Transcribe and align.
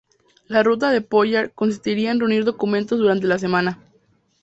La 0.47 0.63
rutina 0.63 0.89
de 0.91 1.01
Pollard 1.01 1.51
consistía 1.53 2.09
en 2.09 2.19
reunir 2.19 2.43
documentos 2.43 2.97
durante 2.97 3.27
la 3.27 3.37
semana. 3.37 3.77